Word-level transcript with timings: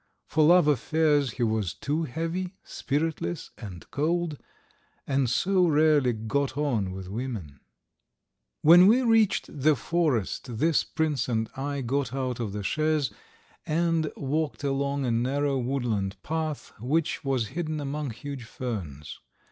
For 0.25 0.43
love 0.43 0.67
affairs 0.67 1.33
he 1.33 1.43
was 1.43 1.75
too 1.75 2.05
heavy, 2.05 2.55
spiritless, 2.63 3.51
and 3.59 3.87
cold, 3.91 4.39
and 5.05 5.29
so 5.29 5.67
rarely 5.67 6.11
got 6.11 6.57
on 6.57 6.89
with 6.91 7.07
women.... 7.07 7.59
When 8.63 8.87
we 8.87 9.03
reached 9.03 9.45
the 9.61 9.75
forest 9.75 10.57
this 10.57 10.83
prince 10.83 11.29
and 11.29 11.51
I 11.55 11.81
got 11.81 12.15
out 12.15 12.39
of 12.39 12.51
the 12.51 12.63
chaise 12.63 13.11
and 13.67 14.11
walked 14.17 14.63
along 14.63 15.05
a 15.05 15.11
narrow 15.11 15.59
woodland 15.59 16.15
path 16.23 16.73
which 16.79 17.23
was 17.23 17.49
hidden 17.49 17.79
among 17.79 18.09
huge 18.09 18.45
ferns. 18.45 19.19